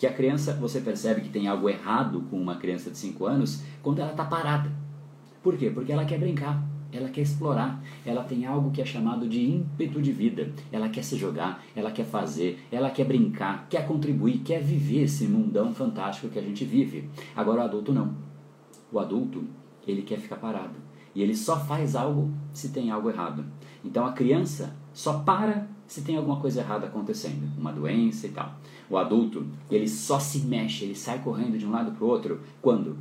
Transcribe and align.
Que 0.00 0.06
a 0.06 0.12
criança, 0.12 0.52
você 0.52 0.80
percebe 0.80 1.22
que 1.22 1.28
tem 1.28 1.48
algo 1.48 1.68
errado 1.68 2.22
com 2.30 2.40
uma 2.40 2.54
criança 2.54 2.88
de 2.88 2.96
5 2.96 3.26
anos 3.26 3.64
quando 3.82 3.98
ela 3.98 4.12
está 4.12 4.24
parada. 4.24 4.70
Por 5.42 5.56
quê? 5.56 5.70
Porque 5.70 5.90
ela 5.90 6.04
quer 6.04 6.20
brincar, 6.20 6.62
ela 6.92 7.08
quer 7.08 7.22
explorar, 7.22 7.82
ela 8.06 8.22
tem 8.22 8.46
algo 8.46 8.70
que 8.70 8.80
é 8.80 8.84
chamado 8.84 9.28
de 9.28 9.42
ímpeto 9.42 10.00
de 10.00 10.12
vida. 10.12 10.52
Ela 10.70 10.88
quer 10.88 11.02
se 11.02 11.16
jogar, 11.16 11.64
ela 11.74 11.90
quer 11.90 12.04
fazer, 12.04 12.64
ela 12.70 12.90
quer 12.90 13.06
brincar, 13.06 13.66
quer 13.68 13.88
contribuir, 13.88 14.38
quer 14.44 14.62
viver 14.62 15.02
esse 15.02 15.26
mundão 15.26 15.74
fantástico 15.74 16.28
que 16.28 16.38
a 16.38 16.42
gente 16.42 16.64
vive. 16.64 17.10
Agora 17.34 17.62
o 17.62 17.64
adulto 17.64 17.92
não. 17.92 18.14
O 18.92 19.00
adulto, 19.00 19.48
ele 19.84 20.02
quer 20.02 20.20
ficar 20.20 20.36
parado. 20.36 20.78
E 21.18 21.22
ele 21.22 21.34
só 21.34 21.58
faz 21.58 21.96
algo 21.96 22.30
se 22.52 22.68
tem 22.68 22.92
algo 22.92 23.10
errado. 23.10 23.44
Então 23.84 24.06
a 24.06 24.12
criança 24.12 24.76
só 24.94 25.14
para 25.14 25.66
se 25.84 26.02
tem 26.02 26.16
alguma 26.16 26.38
coisa 26.38 26.60
errada 26.60 26.86
acontecendo, 26.86 27.50
uma 27.58 27.72
doença 27.72 28.28
e 28.28 28.30
tal. 28.30 28.54
O 28.88 28.96
adulto, 28.96 29.44
ele 29.68 29.88
só 29.88 30.20
se 30.20 30.46
mexe, 30.46 30.84
ele 30.84 30.94
sai 30.94 31.18
correndo 31.18 31.58
de 31.58 31.66
um 31.66 31.72
lado 31.72 31.90
para 31.90 32.04
o 32.04 32.06
outro 32.06 32.40
quando 32.62 32.98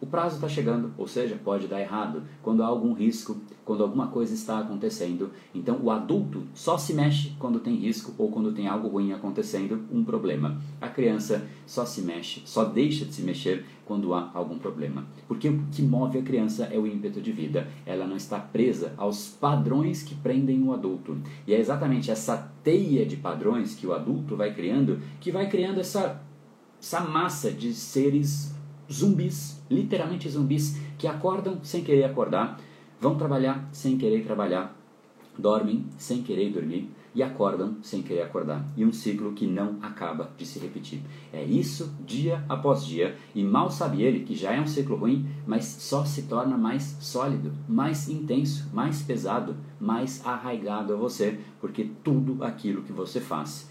o 0.00 0.06
prazo 0.06 0.36
está 0.36 0.48
chegando, 0.48 0.92
ou 0.98 1.08
seja, 1.08 1.38
pode 1.42 1.66
dar 1.66 1.80
errado, 1.80 2.22
quando 2.42 2.62
há 2.62 2.66
algum 2.66 2.92
risco, 2.92 3.36
quando 3.64 3.82
alguma 3.82 4.08
coisa 4.08 4.34
está 4.34 4.58
acontecendo. 4.58 5.30
Então, 5.54 5.80
o 5.82 5.90
adulto 5.90 6.42
só 6.54 6.76
se 6.76 6.92
mexe 6.92 7.32
quando 7.38 7.60
tem 7.60 7.74
risco 7.76 8.14
ou 8.18 8.30
quando 8.30 8.52
tem 8.52 8.68
algo 8.68 8.88
ruim 8.88 9.12
acontecendo, 9.12 9.84
um 9.90 10.04
problema. 10.04 10.60
A 10.80 10.88
criança 10.88 11.46
só 11.66 11.86
se 11.86 12.02
mexe, 12.02 12.42
só 12.44 12.64
deixa 12.64 13.04
de 13.06 13.14
se 13.14 13.22
mexer 13.22 13.64
quando 13.86 14.12
há 14.12 14.30
algum 14.34 14.58
problema. 14.58 15.06
Porque 15.26 15.48
o 15.48 15.64
que 15.72 15.82
move 15.82 16.18
a 16.18 16.22
criança 16.22 16.64
é 16.64 16.78
o 16.78 16.86
ímpeto 16.86 17.20
de 17.20 17.32
vida. 17.32 17.66
Ela 17.86 18.06
não 18.06 18.16
está 18.16 18.38
presa 18.38 18.92
aos 18.96 19.28
padrões 19.28 20.02
que 20.02 20.14
prendem 20.14 20.62
o 20.62 20.72
adulto. 20.72 21.16
E 21.46 21.54
é 21.54 21.58
exatamente 21.58 22.10
essa 22.10 22.52
teia 22.62 23.06
de 23.06 23.16
padrões 23.16 23.74
que 23.74 23.86
o 23.86 23.94
adulto 23.94 24.36
vai 24.36 24.52
criando 24.52 25.00
que 25.20 25.30
vai 25.30 25.48
criando 25.48 25.80
essa, 25.80 26.20
essa 26.80 27.00
massa 27.00 27.50
de 27.50 27.72
seres 27.72 28.56
zumbis, 28.90 29.60
literalmente 29.70 30.28
zumbis, 30.28 30.78
que 30.98 31.06
acordam 31.06 31.58
sem 31.62 31.82
querer 31.82 32.04
acordar, 32.04 32.58
vão 33.00 33.16
trabalhar 33.16 33.68
sem 33.72 33.96
querer 33.98 34.24
trabalhar, 34.24 34.76
dormem 35.38 35.84
sem 35.98 36.22
querer 36.22 36.50
dormir 36.50 36.90
e 37.14 37.22
acordam 37.22 37.76
sem 37.82 38.02
querer 38.02 38.22
acordar. 38.22 38.62
E 38.76 38.84
um 38.84 38.92
ciclo 38.92 39.32
que 39.32 39.46
não 39.46 39.78
acaba 39.80 40.30
de 40.36 40.44
se 40.44 40.58
repetir. 40.58 41.00
É 41.32 41.42
isso 41.42 41.94
dia 42.06 42.44
após 42.46 42.84
dia, 42.84 43.16
e 43.34 43.42
mal 43.42 43.70
sabe 43.70 44.02
ele 44.02 44.20
que 44.20 44.34
já 44.34 44.52
é 44.52 44.60
um 44.60 44.66
ciclo 44.66 44.96
ruim, 44.96 45.26
mas 45.46 45.64
só 45.64 46.04
se 46.04 46.24
torna 46.24 46.58
mais 46.58 46.96
sólido, 47.00 47.52
mais 47.66 48.08
intenso, 48.08 48.68
mais 48.72 49.00
pesado, 49.02 49.56
mais 49.80 50.24
arraigado 50.26 50.92
a 50.92 50.96
você, 50.96 51.40
porque 51.58 51.90
tudo 52.04 52.44
aquilo 52.44 52.82
que 52.82 52.92
você 52.92 53.18
faz 53.18 53.70